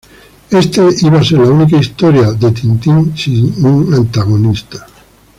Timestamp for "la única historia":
1.37-2.31